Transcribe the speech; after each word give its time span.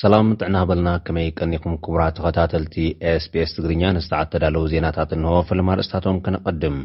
ሰላም 0.00 0.28
ጥዕና 0.38 0.56
በልና 0.68 0.90
ከመይ 1.06 1.28
ቀኒኹም 1.42 1.74
ክቡራ 1.84 2.02
ተኸታተልቲ 2.14 2.76
ኤስpስ 3.10 3.50
ትግርኛ 3.56 3.82
ንስተዓተዳለዉ 3.96 4.62
ዜናታት 4.72 5.10
እንሆ 5.16 5.32
ፈለማርእስታቶም 5.48 6.16
ክነቐድም 6.24 6.76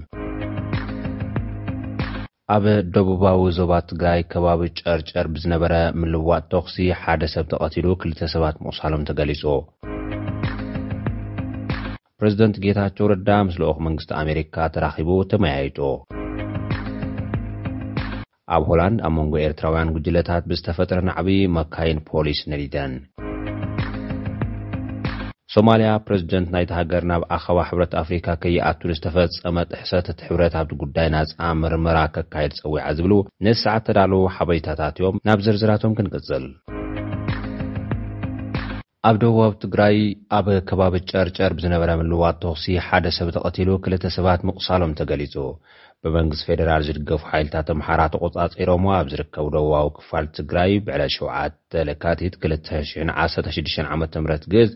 ኣብ 2.56 2.66
ደቡባዊ 2.98 3.42
ዞባ 3.60 3.72
ትግራይ 3.92 4.22
ከባቢ 4.34 4.62
ጨርጨር 4.82 5.28
ብዝነበረ 5.36 5.74
ምልዋጥ 6.02 6.44
ተኽሲ 6.54 6.78
ሓደ 7.02 7.24
ሰብ 7.34 7.48
ተቐቲሉ 7.56 7.88
ክልተ 8.04 8.30
ሰባት 8.36 8.60
ምቑሳሎም 8.66 9.08
ተገሊጹ 9.12 9.44
ፕሬዚደንት 12.20 12.60
ጌታቸው 12.68 13.12
ረዳ 13.14 13.30
ምስልኦክ 13.50 13.80
መንግስቲ 13.88 14.12
ኣሜሪካ 14.24 14.56
ተራኺቡ 14.76 15.10
ተመያይጡ 15.34 15.80
ኣብ 18.56 18.64
ሆላንድ 18.70 19.00
ኣብ 19.08 19.14
መንጎ 19.18 19.34
ኤርትራውያን 19.48 19.92
ጉጅለታት 19.96 20.44
ብዝተፈጥረ 20.50 21.00
ናዕብ 21.10 21.28
መካይን 21.58 22.00
ፖሊስ 22.10 22.40
ነሊደን 22.52 22.94
ሶማልያ 25.56 25.92
ፕሬዚደንት 26.08 26.50
ናይቲ 26.56 26.72
ሃገር 26.80 27.04
ናብ 27.12 27.22
ኣኸባ 27.36 27.60
ሕብረት 27.70 27.94
ኣፍሪካ 28.02 28.28
ከይኣቱን 28.42 28.94
ዝተፈፀመ 28.98 29.58
ጥሕሰትቲ 29.72 30.20
ሕብረት 30.28 30.56
ኣብቲ 30.62 30.76
ጉዳይ 30.84 31.08
ናፅ 31.16 31.32
ምርምራ 31.62 32.00
ከካየድ 32.18 32.54
ዝፀዊዓ 32.60 32.86
ዝብሉ 33.00 33.14
ነዚ 33.48 33.58
ሰዓት 33.66 33.84
ተዳለዉ 33.88 34.24
ሓበሪታታት 34.36 35.00
እዮም 35.02 35.20
ናብ 35.30 35.42
ዝርዝራቶም 35.48 35.96
ክንቅጽል 36.00 36.46
ኣብ 39.08 39.18
ደውባዊ 39.22 39.52
ትግራይ 39.66 39.98
ኣብ 40.38 40.48
ከባቢ 40.70 40.94
ጨርጨር 41.10 41.52
ብዝነበረ 41.58 41.92
ምልዋት 42.00 42.38
ተኽሲ 42.42 42.66
ሓደ 42.88 43.06
ሰብ 43.18 43.28
ተቐቲሉ 43.36 43.70
ክልተ 43.84 44.04
ሰባት 44.16 44.42
ምቕሳሎም 44.48 44.96
ተገሊጹ 45.00 45.36
ብመንግስት 46.04 46.44
ፌደራል 46.48 46.82
ዝድገፉ 46.88 47.22
ሓይልታት 47.32 47.70
ኣምሓራ 47.76 48.02
ተቖጻፂሮሞ 48.16 48.86
ኣብ 48.98 49.08
ዝርከቡ 49.14 49.46
ደውዋዊ 49.56 49.88
ክፋል 49.98 50.26
ትግራይ 50.38 50.74
ብዕ 50.88 50.98
7ካቲት 51.16 52.34
216ዓም 52.46 54.04
ግዝ 54.56 54.70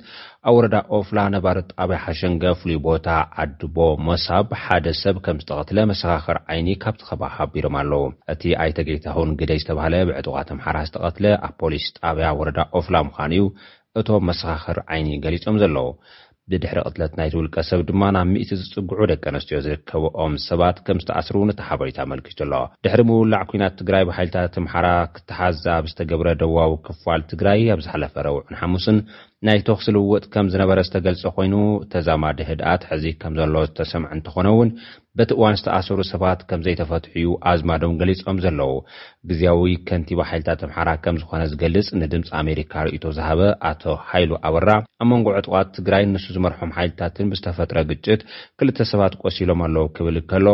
ኣብ 0.50 0.54
ወረዳ 0.60 0.76
ኦፍላ 1.00 1.20
ነባሪ 1.36 1.60
ጣብያ 1.74 1.98
ሓሸንገ 2.06 2.46
ፍሉይ 2.62 2.80
ቦታ 2.88 3.08
ዓድቦ 3.44 3.78
መሳብ 4.10 4.48
ሓደ 4.64 4.88
ሰብ 5.04 5.18
ከም 5.28 5.40
ዝተቐትለ 5.44 5.78
መሰኻኽር 5.94 6.38
ዓይኒ 6.54 6.70
ካብቲኸባቢ 6.86 7.32
ሓቢሮም 7.40 7.78
ኣለዉ 7.84 8.04
እቲ 8.36 8.44
ኣይተጌይታሁን 8.66 9.36
ግደይ 9.42 9.62
ዝተባሃለ 9.64 9.96
ብዕጡቓት 10.12 10.50
ኣምሓራ 10.58 10.78
ዝተቐትለ 10.90 11.26
ኣብ 11.48 11.54
ፖሊስ 11.64 11.88
ጣብያ 12.02 12.30
ወረዳ 12.42 12.60
ኦፍላ 12.80 12.96
ምዃን 13.10 13.34
እዩ 13.40 13.46
እቶም 14.02 14.24
መሰኻኽር 14.30 14.78
ዓይኒ 14.94 15.10
ገሊፆም 15.24 15.58
ዘለዉ 15.62 15.88
ብድሕሪ 16.52 16.78
ቅትለት 16.88 17.14
ናይትውልቀ 17.18 17.56
ሰብ 17.68 17.82
ድማ 17.90 18.02
ናብ 18.16 18.26
ምእቲ 18.32 18.50
ዝፅጉዑ 18.62 19.00
ደቂ 19.12 19.24
ኣንስትዮ 19.34 19.58
ዝርከብኦም 19.66 20.34
ሰባት 20.48 20.78
ከም 20.86 20.98
ዝተኣስሩ 21.04 21.36
ነታ 21.50 21.62
ሓበሬታ 21.70 22.00
መልኪቱ 22.12 22.40
ኣሎ 22.46 22.54
ድሕሪ 22.86 23.02
ምውላዕ 23.10 23.44
ኩናት 23.52 23.78
ትግራይ 23.82 24.04
ብሓይልታት 24.10 24.56
ምሓራ 24.66 24.88
ክተሓዘ 25.18 25.64
ኣብ 25.78 25.86
ዝተገብረ 25.92 26.28
ደዋዊ 26.42 26.74
ክፋል 26.88 27.22
ትግራይ 27.34 27.62
ኣብ 27.76 27.82
ዝሓለፈ 27.86 28.16
ረውዑን 28.28 28.60
ሓሙስን 28.62 28.98
ናይቶክስልውውጥ 29.48 30.26
ከም 30.34 30.50
ዝነበረ 30.52 30.80
ዝተገልጸ 30.88 31.24
ኮይኑ 31.38 31.56
ተዛማድ 31.94 32.38
ህድኣት 32.50 32.82
ሕዚ 32.92 33.06
ከም 33.22 33.34
ዘለ 33.40 33.56
ዝተስምዐ 33.68 34.10
እንተኾነ 34.16 34.48
እውን 34.54 34.70
በቲ 35.20 35.30
እዋን 35.36 35.58
ዝተኣሰሩ 35.60 36.00
ሰባት 36.12 36.40
ከም 36.50 36.62
ዘይተፈትሑ 36.66 37.14
እዩ 37.22 37.32
ኣዝማዶም 37.52 37.98
ገሊፆም 38.02 38.38
ዘለዉ 38.46 38.70
ግዜያዊ 39.30 39.74
ከንቲባ 39.88 40.20
ሓይልታት 40.30 40.62
ኣምሓራ 40.68 40.90
ከም 41.06 41.16
ዝኾነ 41.22 41.42
ዝገልጽ 41.54 41.88
ንድምፂ 42.02 42.30
ኣሜሪካ 42.42 42.72
ርእቶ 42.88 43.04
ዝሃበ 43.18 43.42
ኣቶ 43.72 43.84
ሃይሉ 44.12 44.32
ኣበራ 44.50 44.70
ኣብ 45.04 45.08
መንጎ 45.12 45.28
ዕጡቓት 45.40 45.70
ትግራይ 45.78 46.06
ንሱ 46.14 46.26
ዝመርሖም 46.38 46.74
ሓይልታትን 46.78 47.30
ብዝተፈጥረ 47.34 47.78
ግጭት 47.92 48.24
ክልተ 48.62 48.80
ሰባት 48.94 49.16
ቈሲሎም 49.24 49.64
ኣለዉ 49.68 49.86
ክብል 49.98 50.20
ከሎ 50.32 50.48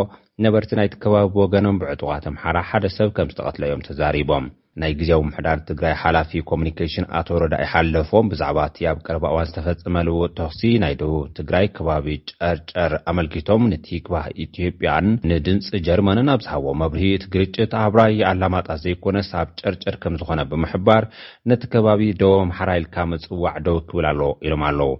ነበርቲ 0.46 0.72
ናይቲ 0.80 0.94
ከባቢ 1.04 1.32
ወገኖም 1.44 1.78
ብዕጡቃት 1.82 2.26
ኣምሓራ 2.32 2.58
ሓደ 2.72 2.84
ሰብ 2.98 3.08
ከም 3.18 3.30
ዝተቐትለዮም 3.34 3.86
ተዛሪቦም 3.88 4.44
ናይ 4.80 4.92
ግዜ 4.98 5.10
ዊምሕዳር 5.20 5.58
ትግራይ 5.68 5.94
ሓላፊ 6.00 6.30
ኮሙኒኬሽን 6.48 7.06
ኣተወረዳ 7.18 7.54
ይሓለፎም 7.62 8.28
ብዛዕባ 8.32 8.58
እቲ 8.68 8.78
ኣብ 8.90 8.98
ቀረባ 9.06 9.24
እዋን 9.30 9.48
ዝተፈፀመልው 9.48 10.18
ተኽሲ 10.38 10.60
ናይ 10.82 10.94
ደቡብ 11.00 11.24
ትግራይ 11.38 11.66
ከባቢ 11.76 12.06
ጨርጨር 12.32 12.92
ኣመልኪቶም 13.12 13.64
ንቲክባህ 13.72 14.26
ኢትዮጵያን 14.44 15.08
ንድንፂ 15.32 15.68
ጀርመንን 15.88 16.30
ኣብ 16.34 16.42
ዝሃቦ 16.46 16.66
መብርሂ 16.82 17.04
እቲ 17.16 17.26
ግርጭት 17.34 17.74
ኣብራይ 17.84 18.20
ኣላማጣት 18.30 18.82
ዘይኮነ 18.86 19.16
ኣብ 19.42 19.48
ጨርጨር 19.62 19.96
ከም 20.04 20.16
ዝኾነ 20.22 20.40
ብምሕባር 20.52 21.04
ነቲ 21.52 21.62
ከባቢ 21.74 22.04
ደቦ 22.22 22.34
መሓራ 22.52 22.70
ኢልካ 22.82 22.96
መፅዋዕ 23.14 23.56
ደው 23.68 23.78
ክብል 23.90 24.06
ኣለ 24.12 24.20
ኢሎም 24.48 24.64
ኣለዉ 24.70 24.90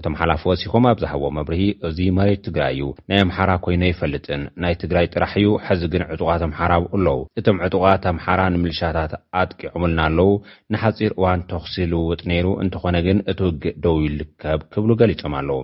እቶም 0.00 0.16
ሓላፍ 0.20 0.40
ወሲኹም 0.48 0.86
ኣብ 0.88 0.96
ዛሃቦ 1.02 1.22
መብርሂ 1.36 1.60
እዚ 1.88 1.98
መሬት 2.16 2.40
ትግራይ 2.46 2.72
እዩ 2.74 2.80
ናይ 3.10 3.20
ኣምሓራ 3.24 3.50
ኮይኖ 3.64 3.82
ኣይፈልጥን 3.88 4.42
ናይ 4.62 4.74
ትግራይ 4.82 5.06
ጥራሕ 5.12 5.32
እዩ 5.42 5.46
ሕዚ 5.66 5.82
ግን 5.92 6.02
ዕጡቓት 6.14 6.42
ኣምሓራ 6.48 6.72
ብእለዉ 6.92 7.16
እቶም 7.42 7.58
ዕጡቓት 7.68 8.04
ኣምሓራ 8.12 8.40
ንምልሻታት 8.56 9.12
ኣጥቂዑምልና 9.42 10.00
ኣለው 10.08 10.30
ንሓጺር 10.74 11.14
እዋን 11.18 11.40
ተኽሲልውጥ 11.52 12.20
ነይሩ 12.32 12.46
እንተኾነ 12.64 12.96
ግን 13.08 13.20
እቲ 13.32 13.40
ውግእ 13.48 13.76
ደውይ 13.86 14.06
ልከብ 14.18 14.60
ክብሉ 14.74 14.90
ገሊፆም 15.02 15.36
ኣለዉ 15.40 15.58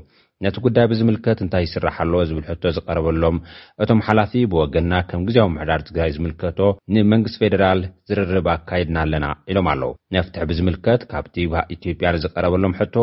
ነቲ 0.44 0.56
ጉዳይ 0.64 0.86
ብዝምልከት 0.91 1.38
እንታይ 1.44 1.62
ይስራሕሎ 1.66 2.12
ዝብል 2.28 2.47
ሕቶ 2.50 2.62
ዝቀረበሎም 2.76 3.36
እቶም 3.82 4.00
ሓላፊ 4.06 4.32
ብወገንና 4.53 4.94
ከም 5.10 5.20
ግዜዊ 5.28 5.47
ምሕዳር 5.56 5.80
ትግራይ 5.88 6.10
ዝምልከቶ 6.16 6.58
ንመንግስት 6.94 7.36
ፌደራል 7.42 7.80
ዝርርብ 8.10 8.48
ኣካይድና 8.54 8.97
ኣለና 9.04 9.26
ኢሎም 9.53 9.69
ኣለው 9.72 9.92
መፍትሕ 10.16 10.42
ብዝምልከት 10.53 11.03
ካብቲ 11.12 11.36
ኢትዮጵያን 11.76 12.20
ዝቀረበሎም 12.25 12.76
ሕቶ 12.80 12.97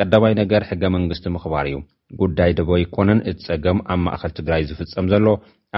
ቀዳማይ 0.00 0.34
ነገር 0.42 0.64
ሕገ 0.70 0.82
መንግስቲ 0.96 1.26
ምኽባር 1.36 1.66
እዩ 1.70 1.78
ጉዳይ 2.22 2.50
ደቦ 2.58 2.70
ኣይኮነን 2.80 3.20
እቲ 3.30 3.40
ፀገም 3.50 3.80
ኣብ 3.92 3.98
ማእከል 4.06 4.32
ትግራይ 4.40 4.62
ዝፍፀም 4.70 5.08
ዘሎ 5.14 5.26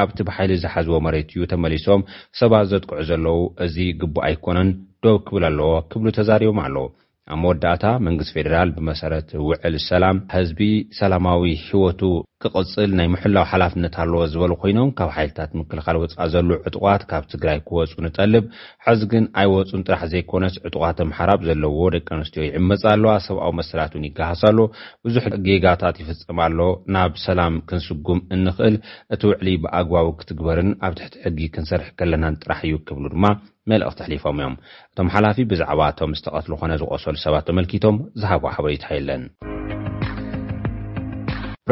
ኣብቲ 0.02 0.18
በሓይሊ 0.26 0.52
ዝሓዝቦ 0.64 0.92
መሬት 1.06 1.30
እዩ 1.34 1.42
ተመሊሶም 1.52 2.02
ሰባት 2.40 2.66
ዘጥቅዑ 2.72 3.00
ዘለው 3.10 3.38
እዚ 3.64 3.76
ግቡእ 4.02 4.24
ኣይኮነን 4.28 4.68
ደብ 5.04 5.18
ክብል 5.26 5.44
ኣለዎ 5.50 5.70
ክብሉ 5.92 6.06
ተዛሪቦም 6.18 6.60
ኣለው 6.66 6.86
ኣ 7.30 7.34
መወዳእታ 7.42 7.84
መንግስት 8.06 8.32
ፌደራል 8.36 8.70
ብመሰረት 8.76 9.28
ውዕል 9.48 9.76
ሰላም 9.90 10.16
ሕዝቢ 10.34 10.60
ሰላማዊ 10.98 11.44
ህይወቱ 11.66 12.00
ክቕፅል 12.42 12.90
ናይ 12.98 13.08
ምሕላዊ 13.14 13.44
ሓላፍነት 13.50 13.94
ኣለዎ 14.02 14.20
ዝበሉ 14.32 14.52
ኮይኖም 14.62 14.88
ካብ 14.98 15.10
ሓይልታት 15.16 15.50
ምክልኻል 15.58 15.96
ውፃእ 16.02 16.28
ዘሉ 16.34 16.48
ዕጡቃት 16.68 17.02
ካብ 17.10 17.24
ትግራይ 17.32 17.58
ክወፁ 17.68 17.92
ንጠልብ 18.04 18.44
ሕዚ 18.86 19.00
ግን 19.12 19.24
ኣይወፁን 19.40 19.82
ጥራሕ 19.86 20.02
ዘይኮነስ 20.12 20.54
ዕጡቃት 20.66 20.98
ኣምሓራብ 21.04 21.40
ዘለዎ 21.48 21.78
ደቂ 21.96 22.08
ኣንስትዮ 22.18 22.42
ይዕመፅ 22.48 22.82
ኣለዋ 22.94 23.12
ሰብኣዊ 23.28 23.52
መሰላት 23.60 23.92
ን 24.02 24.06
ይገሃሳ 24.10 24.42
ኣሎ 24.50 24.58
ብዙሕ 25.06 25.24
ጌጋታት 25.46 25.96
ይፍፅም 26.02 26.40
ሎ 26.58 26.66
ናብ 26.96 27.12
ሰላም 27.26 27.54
ክንስጉም 27.70 28.20
እንክእል 28.36 28.76
እቲ 29.16 29.22
ውዕሊ 29.32 29.46
ብኣግባቡ 29.64 30.08
ክትግበርን 30.22 30.70
ኣብ 30.88 30.92
ትሕቲ 31.00 31.14
ሕጊ 31.28 31.40
ክንሰርሕ 31.56 31.88
ከለናን 32.00 32.40
ጥራሕ 32.44 32.60
እዩ 32.68 32.76
ክብሉ 32.90 33.04
ድማ 33.16 33.26
መልእክቲ 33.70 33.96
ተሕሊፎም 34.02 34.38
እዮም 34.42 34.54
እቶም 34.92 35.08
ሓላፊ 35.14 35.36
ብዛዕባ 35.52 35.80
እቶም 35.94 36.14
ዝተቐትሉ 36.18 36.52
ኮነ 36.62 36.72
ዝቆሰሉ 36.82 37.16
ሰባት 37.28 37.46
ተመልኪቶም 37.50 37.96
ዝሃጎ 38.22 38.44
ሓበሪታ 38.56 38.84
የለን 38.98 39.24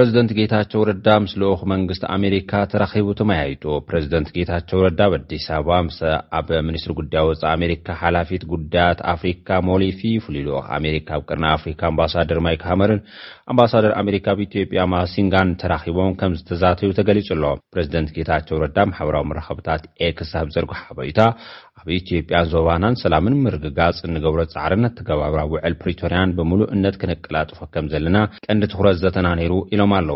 ሬዝደንት 0.00 0.30
ጌታቸው 0.38 0.80
ረዳ 0.88 1.06
ምስ 1.22 1.32
ልኦክ 1.40 1.62
መንግስቲ 1.72 2.02
ኣሜሪካ 2.16 2.52
ተራኺቡ 2.72 3.06
ተመያይጡ 3.20 3.64
ፕረዚደንት 3.88 4.28
ጌታቸው 4.36 4.78
ረዳ 4.84 5.00
ብኣዲስ 5.12 5.46
ኣባ 5.56 5.70
ስ 5.96 6.10
ኣብ 6.38 6.48
ሚኒስትሪ 6.68 6.92
ጉዳያ 7.00 7.22
ወፃኢ 7.28 7.44
ኣሜሪካ 7.56 7.88
ሓላፊት 8.02 8.42
ጉዳያት 8.52 9.00
ኣፍሪካ 9.14 9.48
ሞሊፊ 9.70 10.00
ፍሉይ 10.24 10.44
ልኦ 10.48 10.58
ኣሜሪካ 10.78 11.08
ኣብ 11.18 11.24
ቅርና 11.28 11.46
ኣፍሪካ 11.58 11.82
ኣምባሳደር 11.92 12.38
ማይክ 12.46 12.62
ሃመርን 12.70 13.02
ኣምባሳደር 13.54 13.94
ኣሜሪካ 14.02 14.26
ብኢትዮጵያ 14.40 14.80
ማሲንጋን 14.94 15.52
ተራኺቦም 15.62 16.14
ከም 16.22 16.34
ዝተዛተዩ 16.42 16.90
ተገሊጹ 17.00 17.28
ኣሎ 17.36 17.44
ፕረዚደንት 17.74 18.14
ጌታቸው 18.18 18.62
ረዳ 18.64 18.78
ማሕበራዊ 18.92 19.26
መራከብታት 19.32 19.84
ኤክሳኣብ 20.10 20.48
ዘርግሓበይታ 20.56 21.20
ኣብ 21.82 21.88
ኢትዮጵያን 21.98 22.48
ዞባናን 22.54 22.98
ሰላምን 23.04 23.38
ምርግጋፅ 23.44 23.98
ንገብሮ 24.14 24.40
ፃዕሪን 24.56 24.86
ተገባብራ 24.96 25.40
ውዕል 25.52 25.74
ፕሪቶርያን 25.82 26.34
ብሙሉእ 26.38 26.72
እነት 26.76 26.94
ክነቀላጥፎ 27.02 27.58
ከም 27.74 27.86
ዘለና 27.92 28.18
ቀንዲ 28.48 28.64
ትኩረት 28.72 28.96
ዘተና 29.04 29.28
ነይሩ 29.38 29.54
ኢሎም 29.74 29.89
ኣለ 29.98 30.10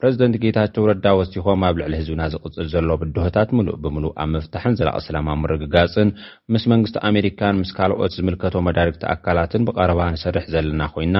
ፕረዚደንት 0.00 0.36
ጌታቸው 0.42 0.82
ረዳ 0.90 1.06
ወሲኮም 1.18 1.62
ኣብ 1.68 1.76
ልዕሊ 1.80 1.94
ህዝብና 2.00 2.22
ዝቕፅል 2.32 2.66
ዘሎ 2.72 2.88
ብድሆታት 3.00 3.48
ሙሉእ 3.58 3.72
ብምሉእ 3.84 4.12
ኣብ 4.22 4.28
ምፍታሕን 4.34 4.76
ዘላቀሰላማ 4.78 5.28
ምርግጋፅን 5.44 6.10
ምስ 6.54 6.64
መንግስቲ 6.72 6.96
ኣሜሪካን 7.10 7.56
ምስ 7.62 7.70
ካልኦት 7.78 8.12
ዝምልከቶ 8.18 8.54
መዳርግቲ 8.68 9.02
ኣካላትን 9.14 9.64
ብቀረባ 9.68 10.00
ንሰርሕ 10.16 10.44
ዘለና 10.54 10.82
ኮይንና 10.94 11.18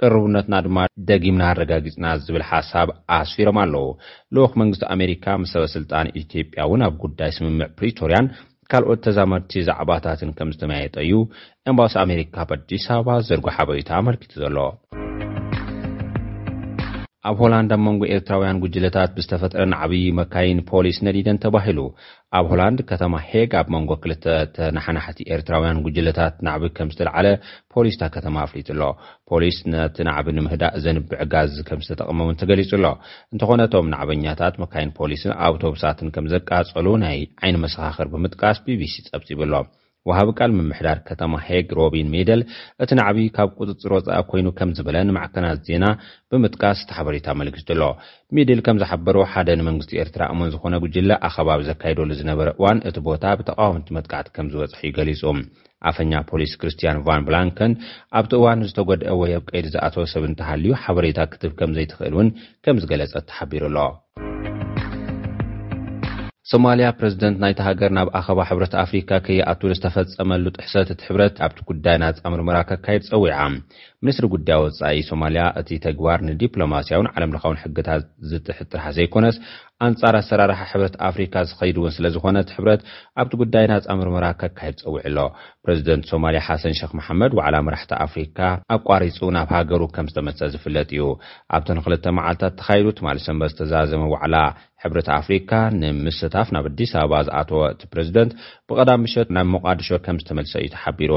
ቅርቡነትና 0.00 0.54
ድማ 0.66 0.78
ደጊምና 1.08 1.42
ኣረጋጊፅና 1.54 2.06
ዝብል 2.26 2.44
ሓሳብ 2.50 2.90
ኣስዊሮም 3.18 3.58
ኣለው 3.64 3.86
ልወክ 4.36 4.54
መንግስቲ 4.62 4.84
ኣሜሪካ 4.96 5.26
ምስ 5.42 5.52
ሰበስልጣን 5.56 6.12
ኢትዮጵያ 6.22 6.60
እውን 6.68 6.84
ኣብ 6.88 6.96
ጉዳይ 7.04 7.32
ስምምዕ 7.38 7.68
ፕሪቶርያን 7.80 8.28
ካልኦት 8.72 9.00
ተዛመርቲ 9.04 9.52
ዛዕባታትን 9.68 10.32
ከም 10.38 10.52
ዝተመያየጠ 10.56 10.96
እዩ 11.06 11.14
ኤምባስ 11.72 11.96
ኣሜሪካ 12.06 12.34
ብኣዲስ 12.52 12.86
ኣበባ 12.96 13.16
ዘርጎ 13.30 13.46
ሓበሪታ 13.58 13.90
ኣመልኪቱ 14.02 14.32
ዘሎ 14.44 14.58
ኣብ 17.28 17.36
ሆላንድ 17.42 17.70
ኣብ 17.74 17.80
መንጎ 17.86 18.02
ኤርትራውያን 18.14 18.60
ጉጅለታት 18.62 19.10
ብዝተፈጥረ 19.16 19.62
ናዕብ 19.72 19.92
መካይን 20.18 20.60
ፖሊስ 20.70 20.98
ነዲደን 21.06 21.38
ተባሂሉ 21.42 21.80
ኣብ 22.38 22.46
ሆላንድ 22.52 22.78
ከተማ 22.90 23.12
ሄግ 23.30 23.50
ኣብ 23.60 23.66
መንጎ 23.74 23.90
ክልተተ 24.02 24.56
ናሓናሕቲ 24.76 25.18
ኤርትራውያን 25.34 25.82
ጉጅለታት 25.86 26.36
ናዕቢ 26.46 26.64
ከም 26.78 26.92
ዝተለዓለ 26.94 27.26
ፖሊስታት 27.74 28.12
ከተማ 28.16 28.36
ኣፍሊጡኣሎ 28.46 28.82
ፖሊስ 29.32 29.58
ነቲ 29.74 29.98
ናዕቢ 30.08 30.26
ንምህዳእ 30.38 30.78
ዘንብዕ 30.86 31.18
ጋዝ 31.34 31.52
ከም 31.70 31.82
ዝተጠቐመሙን 31.88 32.38
ተገሊጹ 32.42 32.70
ኣሎ 32.80 32.86
እንትኾነቶም 33.34 33.92
ናዕበኛታት 33.94 34.56
መካይን 34.64 34.94
ፖሊስን 35.00 35.34
ኣውቶብሳትን 35.48 36.10
ከም 36.16 36.28
ዘቃፀሉ 36.36 36.88
ናይ 37.04 37.20
ዓይኒ 37.42 37.58
መሰኻኽር 37.66 38.08
ብምጥቃስ 38.14 38.60
ቢቢሲ 38.68 38.96
ፀብፂቡሎ 39.12 39.52
ውሃቢ 40.08 40.28
ቃል 40.40 40.50
ምምሕዳር 40.58 40.98
ከተማ 41.08 41.32
ሄግ 41.46 41.66
ሮቢን 41.78 42.10
ሜደል 42.14 42.40
እቲ 42.82 42.90
ናዕብ 42.98 43.18
ካብ 43.36 43.48
ቅጥፅር 43.56 43.92
ወፃአ 43.96 44.18
ኮይኑ 44.30 44.46
ከም 44.58 44.70
ዝብለ 44.76 44.96
ንማዕከናት 45.08 45.58
ዜና 45.68 45.84
ብምጥቃስ 46.32 46.78
እቲ 46.84 46.90
ሓበሬታ 46.98 47.26
መልግቱ 47.40 47.68
ሎ 47.80 47.88
ሜደል 48.36 48.60
ከም 48.68 48.76
ዝሓበሩ 48.82 49.16
ሓደ 49.32 49.48
ንመንግስቲ 49.60 49.92
ኤርትራ 50.04 50.22
እሙን 50.34 50.52
ዝኾነ 50.54 50.74
ግጅለ 50.84 51.10
ኣኸባቢ 51.28 51.60
ዘካይደሉ 51.70 52.10
ዝነበረ 52.20 52.48
እዋን 52.58 52.80
እቲ 52.90 52.96
ቦታ 53.08 53.24
ብተቃውምቲ 53.40 53.88
መጥቃዕቲ 53.98 54.28
ከም 54.38 54.48
ዝበፅሐ 54.54 54.80
እዩ 54.88 54.92
ገሊጹ 54.98 55.22
ኣፈኛ 55.88 56.12
ፖሊስ 56.30 56.50
ክርስትያን 56.62 56.98
ቫን 57.04 57.22
ብላንከን 57.26 57.72
ኣብቲ 58.18 58.32
እዋን 58.38 58.64
ዝተጎድአ 58.70 59.12
ወይ 59.20 59.30
ኣብ 59.38 59.44
ቀይድ 59.50 59.66
ዝኣተ 59.74 59.94
ሰብ 60.14 60.24
እንተሃልዩ 60.30 60.72
ሓበሬታ 60.82 61.20
ክትብ 61.32 61.52
ከም 61.58 61.72
ዘይትኽእል 61.76 62.14
እውን 62.16 62.28
ከምዝገለጸ 62.64 63.14
ተሓቢሩ 63.30 63.62
ኣሎ 63.70 63.78
ሶማልያ 66.52 66.86
ፕረዚደንት 66.98 67.36
ናይቲ 67.42 67.60
ሃገር 67.66 67.90
ናብ 67.96 68.08
ኣኸባ 68.18 68.38
ሕብረት 68.48 68.72
ኣፍሪካ 68.84 69.10
ከይኣቱን 69.26 69.74
ዝተፈፀመሉ 69.78 70.44
ጥሕሰት 70.56 70.88
እቲ 70.94 71.00
ሕብረት 71.08 71.36
ኣብቲ 71.46 71.58
ጉዳይ 71.68 71.96
ናፃምርምራ 72.02 72.56
ከካየድ 72.70 73.04
ፀዊዓ 73.10 73.36
ሚኒስትሪ 74.04 74.26
ጉዳይ 74.32 74.58
ወፃኢ 74.64 74.98
ሶማልያ 75.08 75.42
እቲ 75.60 75.68
ተግባር 75.86 76.18
ንዲፕሎማስያዊን 76.28 77.08
ዓለም 77.14 77.32
ለኻውን 77.34 77.58
ሕግታት 77.64 78.02
ዝጥሕጥርሓ 78.30 78.84
ዘይኮነስ 78.96 79.36
ኣንጻር 79.86 80.14
ኣሰራርሓ 80.20 80.60
ሕብረት 80.70 80.94
ኣፍሪካ 81.08 81.34
ዝኸይድ 81.48 81.76
እውን 81.80 81.92
ስለ 81.96 82.06
ዝኾነት 82.14 82.48
ሕብረት 82.56 82.82
ኣብቲ 83.22 83.32
ጉዳይ 83.42 83.66
ናፃ 83.72 83.88
ምርመራ 84.00 84.26
ከካየድ 84.42 84.76
ዝፀውዕ 84.82 85.02
ኣሎ 85.10 85.18
ፕረዚደንት 85.64 86.08
ሶማልያ 86.12 86.40
ሓሰን 86.48 86.76
ሸክ 86.80 86.92
መሓመድ 86.98 87.34
ዋዕላ 87.38 87.58
መራሕቲ 87.66 87.92
ኣፍሪካ 88.06 88.38
ኣቋሪፁ 88.76 89.20
ናብ 89.38 89.50
ሃገሩ 89.58 89.82
ከም 89.96 90.08
ዝተመልሰ 90.12 90.40
ዝፍለጥ 90.54 90.88
እዩ 90.94 91.04
ኣብቶ 91.58 91.68
ንክልተ 91.80 92.04
መዓልትታት 92.20 92.54
ተኻይዱ 92.62 92.86
ትማል 93.00 93.20
ሰንበት 93.26 93.52
ዝተዛዘመ 93.54 94.02
ዋዕላ 94.14 94.36
ሕብረት 94.84 95.10
ኣፍሪካ 95.20 95.52
ንምስታፍ 95.80 96.48
ናብ 96.58 96.66
ኣዲስ 96.72 96.94
ኣበባ 97.02 97.20
ዝኣተወ 97.28 97.62
እቲ 97.74 97.82
ፕረዚደንት 97.92 98.32
ብቐዳሚ 98.68 99.00
ምሸጥ 99.06 99.28
ናብ 99.38 99.46
መቓድሾ 99.56 99.88
ከም 100.08 100.20
ዝተመልሶ 100.24 100.54
እዩ 100.64 100.72
ተሓቢሩ 100.78 101.12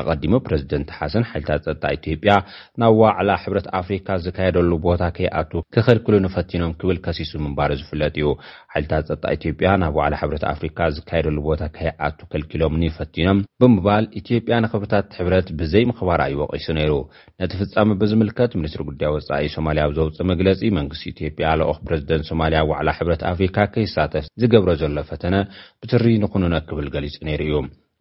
ኣቐዲሞ 0.00 0.32
ፕረዚደንት 0.44 0.88
ሓሰን 0.98 1.24
ሓይልታት 1.30 1.64
ፀጣ 1.68 1.82
ኢትዮጵያ 1.96 2.32
ናብ 2.80 2.92
ዋዕላ 3.02 3.30
ሕብረት 3.42 3.66
ኣፍሪካ 3.80 4.08
ዝካየደሉ 4.24 4.70
ቦታ 4.86 5.02
ከይኣቱ 5.16 5.52
ክኽልክሉ 5.74 6.14
ንፈቲኖም 6.26 6.72
ክብል 6.80 6.98
ከሲሱ 7.06 7.32
ምንባሉ 7.44 7.70
ዝፍለጥ 7.80 8.12
እዩ 8.20 8.28
ሓይልታት 8.74 9.04
ፀጣ 9.10 9.24
ኢትዮጵያ 9.38 9.70
ናብ 9.82 9.96
ዋዕላ 10.00 10.14
ሕብረ 10.22 10.36
ኣፍሪካ 10.54 10.78
ዝካየደሉ 10.98 11.36
ቦታ 11.48 11.62
ከይኣቱ 11.76 12.18
ከልኪሎም 12.32 12.78
ንፈቲኖም 12.84 13.40
ብምባል 13.62 14.06
ኢትዮጵያ 14.22 14.54
ንኽብታት 14.66 15.08
ሕብረት 15.18 15.48
ብዘይ 15.60 15.84
ምኽባርዩ 15.92 16.34
ወቒሱ 16.42 16.66
ነይሩ 16.78 16.94
ነቲ 17.42 17.52
ፍፃሚ 17.60 17.88
ብዝምልከት 18.02 18.54
ሚኒስትሪ 18.60 18.82
ጉዳይ 18.92 19.12
ወፃኢ 19.16 19.48
ሶማልያ 19.56 19.84
ኣብ 19.86 19.92
ዘውፅእ 20.00 20.28
መግለፂ 20.32 20.62
መንግስቲ 20.80 21.02
ኢትዮጵያ 21.14 21.46
ሎኦክ 21.62 21.78
ፕረዚደንት 21.86 22.26
ሶማልያ 22.32 22.62
ዋዕላ 22.72 22.88
ሕብረት 23.00 23.24
ኣፍሪካ 23.34 23.56
ከይሳተፍ 23.76 24.24
ዝገብሮ 24.42 24.70
ዘሎ 24.82 24.98
ፈተነ 25.12 25.34
ብትሪ 25.82 26.06
ንኽኑነ 26.26 26.54
ክብል 26.70 26.88
ገሊጹ 26.96 27.16
ነይሩ 27.30 27.42
እዩ 27.50 27.54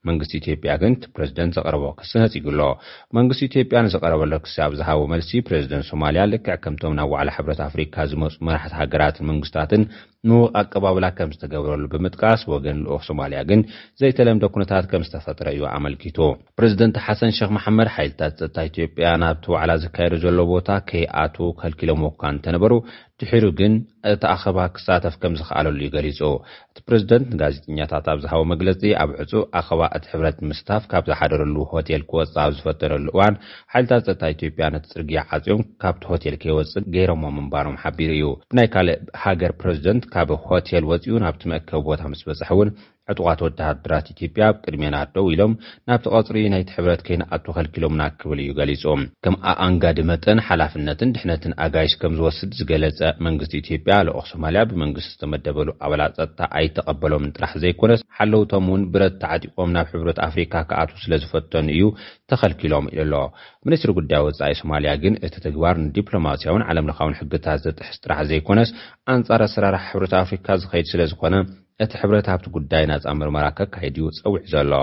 መንግስቲ 0.10 0.32
ኢትዮ 0.40 0.54
ያ 0.70 0.76
ግን 0.84 0.94
ቲ 1.02 1.08
ፕረዚደንት 1.16 1.54
ዘቀረቦ 1.58 1.84
ክስ 1.98 2.12
ነፂግሎ 2.22 2.62
መንግስቲ 3.18 3.42
ኢትዮጵያ 3.50 3.80
ንዝቀረበሎ 3.88 4.34
ክሲ 4.46 4.56
ኣብ 4.66 4.72
ዝሃቦ 4.80 5.02
መልሲ 5.14 5.30
ፕረዚደንት 5.48 5.86
ሶማልያ 5.92 6.22
ልክዕ 6.32 6.56
ከምቶም 6.64 6.96
ናብ 7.00 7.12
ዋዕላ 7.16 7.30
ሕብረት 7.38 7.60
ኣፍሪካ 7.68 7.96
ዝመፁ 8.12 8.36
መራሕቲ 8.48 8.74
ሃገራትን 8.80 9.28
መንግስትታትን 9.32 9.84
ንዉቕ 10.30 10.50
ኣቀባብላ 10.62 11.06
ከም 11.18 11.30
ዝተገብረሉ 11.36 11.84
ብምጥቃስ 11.94 12.42
ወገን 12.54 12.80
ልኡክ 12.86 13.04
ሶማልያ 13.10 13.40
ግን 13.50 13.62
ዘይተለምደ 14.02 14.46
ኩነታት 14.56 14.86
ከም 14.92 15.06
ዝተፈጥረ 15.08 15.48
እዩ 15.56 15.64
ኣመልኪቱ 15.78 16.18
ፕረዝደንት 16.58 16.98
ሓሰን 17.06 17.34
ሸክ 17.38 17.52
መሓመድ 17.58 17.90
ሓይልታት 17.96 18.36
ፀታ 18.44 18.58
ኢትዮጵያ 18.70 19.14
ናብቲ 19.24 19.46
ባዕላ 19.56 19.72
ዝካየዱ 19.86 20.16
ዘሎ 20.26 20.40
ቦታ 20.54 20.70
ከይኣቱ 20.92 21.38
ከልኪሎም 21.62 22.04
ወካ 22.10 22.22
እንተነበሩ 22.36 22.74
ድሕሩ 23.22 23.46
ግን 23.62 23.74
እቲ 24.10 24.22
ኣኸባ 24.34 24.58
ክሳተፍ 24.76 25.16
ከም 25.22 25.34
ዝኽኣለሉ 25.40 25.78
ዩ 25.86 25.88
ገሊፁ 25.96 26.20
እቲ 26.70 26.78
ፕረዚደንት 26.88 27.28
ንጋዜጠኛታት 27.34 28.06
ኣብ 28.12 28.18
ዝሃቦ 28.24 28.42
መግለፂ 28.52 28.82
ኣብ 29.04 29.10
ዕፁእ 29.24 29.44
ኣኸባ 29.60 29.82
እቲ 29.98 30.04
ሕብረት 30.14 30.38
ምስታፍ 30.50 30.84
ካብ 30.92 31.04
ዝሓደረሉ 31.12 31.56
ሆቴል 31.74 32.04
ክወፅብ 32.12 32.52
ዝፈተረሉ 32.58 33.06
እዋን 33.14 33.36
ሓይልታት 33.74 34.06
ፀታ 34.10 34.22
ኢትዮጵያ 34.36 34.64
ነፅርግያ 34.76 35.20
ዓፂኦም 35.38 35.62
ካብቲ 35.84 36.04
ሆቴል 36.14 36.38
ከይወፅ 36.44 36.72
ገይሮሞ 36.96 37.24
እንባሮም 37.44 37.80
ሓቢሩ 37.84 38.12
እዩ 38.18 38.26
ብናይ 38.54 38.70
ካልእ 38.76 39.02
ሃገር 39.26 39.54
ፕረዚደንት 39.62 40.06
ካብ 40.16 40.32
ሆቴል 40.50 40.86
ወፂ 40.94 41.06
ናብቲ 41.26 41.42
መእከብ 41.54 41.84
ቦታ 41.90 42.02
ምስ 42.14 42.24
በፅሐ 42.30 42.50
እውን 42.58 42.72
ዕጡቃት 43.12 43.40
ወታት 43.46 43.78
ድራት 43.86 44.08
ኢትዮጵያ 44.14 44.44
ብቅድሜና 44.56 44.96
ኣደው 45.06 45.26
ኢሎም 45.34 45.54
ናብቲ 45.90 46.06
ቐፅሪ 46.18 46.36
ናይቲ 46.54 46.70
ሕብረት 46.78 47.02
ከይና 47.08 47.24
ኣትኸልኪሎምና 47.38 48.04
ክብል 48.20 48.40
እዩ 48.44 48.52
ገሊጹ 48.60 48.84
ከም 49.26 49.36
ኣኣንጋዲ 49.52 49.98
መጠን 50.12 50.40
ሓላፍነትን 50.48 51.14
ድሕነትን 51.16 51.56
ኣጋይሽ 51.66 51.94
ከም 52.02 52.14
ዝወስድ 52.20 52.52
ዝገለፀ 52.60 53.00
መንግስቲ 53.28 53.54
ኢትዮጵያ 53.64 53.96
ልኦክ 54.10 54.28
ሶማልያ 54.34 54.64
ብመንግስቲ 54.72 55.12
ዝተመደበሉ 55.16 55.68
ኣባላት 55.88 56.14
ፀጥታ 56.22 56.40
ኣይተቐበሎምን 56.60 57.34
ጥራሕ 57.38 57.54
ዘይኮነስ 57.66 58.04
ሓለውቶም 58.18 58.68
እውን 58.72 58.84
ብረት 58.94 59.16
ተዓጢቆም 59.24 59.72
ናብ 59.78 59.88
ሕብረት 59.94 60.20
ኣፍሪካ 60.28 60.54
ክኣት 60.70 60.94
ስለ 61.06 61.14
ዝፈተን 61.24 61.70
እዩ 61.78 61.84
ተኸልኪሎም 62.34 62.86
ኢሉ 62.94 63.00
ኣሎ 63.02 63.16
ሚኒስትሪ 63.68 63.92
ጉዳይ 64.02 64.22
ወፃኢ 64.28 64.54
ሶማልያ 64.62 64.92
ግን 65.04 65.16
እቲ 65.26 65.36
ትግባር 65.48 65.76
ንዲፕሎማስያዊን 65.86 66.66
ዓለምለካውን 66.70 67.18
ሕግታት 67.22 67.60
ዘጥሕስ 67.66 67.98
ጥራሕ 68.06 68.22
ዘይኮነስ 68.32 68.70
ኣንጻር 69.16 69.44
ኣሰራርሒ 69.50 69.82
ሕብረት 69.90 70.14
ኣፍሪካ 70.24 70.48
ዝኸይድ 70.64 70.88
ስለ 70.94 71.02
ዝኮነ 71.14 71.36
እቲ 71.84 71.92
ሕብረታ 72.02 72.28
ብቲ 72.40 72.46
ጉዳይ 72.56 72.84
ናፃ 72.90 73.06
ምርመራ 73.20 73.46
ከካሂድ 73.60 73.96
ዩ 74.02 74.12
ፀዊዒ 74.20 74.44
ዘሎ 74.52 74.82